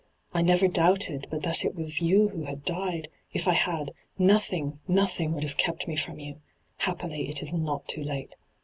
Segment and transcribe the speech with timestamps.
[0.33, 2.65] I never doubted but that it was hyGqo^lc ENTRAPPED 245 you who had
[2.95, 6.37] died; If I had, nothing, nothing would have kept me from you.
[6.77, 8.33] Happily, it is not too late.